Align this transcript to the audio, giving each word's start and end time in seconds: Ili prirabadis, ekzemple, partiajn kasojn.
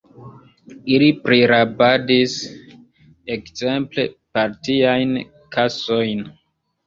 Ili 0.93 1.07
prirabadis, 1.27 2.33
ekzemple, 3.35 4.05
partiajn 4.39 5.13
kasojn. 5.57 6.25